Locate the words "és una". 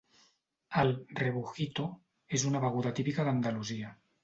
2.39-2.65